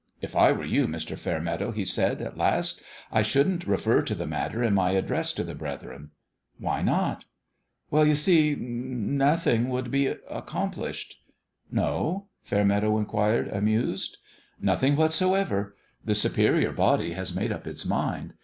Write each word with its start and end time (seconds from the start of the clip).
"If 0.19 0.35
I 0.35 0.51
were 0.51 0.65
you, 0.65 0.87
Mr. 0.87 1.15
Fairmeadow," 1.15 1.69
he 1.73 1.85
said, 1.85 2.23
at 2.23 2.35
last," 2.35 2.81
I 3.11 3.21
shouldn't 3.21 3.67
refer 3.67 4.01
to 4.01 4.15
the 4.15 4.25
matter 4.25 4.63
in 4.63 4.73
my 4.73 4.93
address 4.93 5.31
to 5.33 5.43
the 5.43 5.53
brethren." 5.53 6.09
"Why 6.57 6.81
not?"" 6.81 7.25
Well, 7.91 8.07
you 8.07 8.15
see, 8.15 8.55
nothing 8.55 9.69
would 9.69 9.91
be 9.91 10.05
accom 10.05 10.73
plished." 10.73 11.09
IN 11.11 11.13
HIS 11.13 11.13
OWN 11.13 11.69
BEHALF 11.69 11.69
335" 11.69 11.71
No?" 11.93 12.27
Fairmeadow 12.49 12.97
inquired, 12.97 13.47
amused." 13.49 14.17
Nothing 14.59 14.95
whatsoever. 14.95 15.75
The 16.03 16.15
Superior 16.15 16.71
Body 16.71 17.11
has 17.11 17.35
made 17.35 17.51
up 17.51 17.67
its 17.67 17.85
mind. 17.85 18.33